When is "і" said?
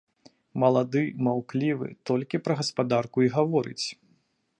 3.27-3.33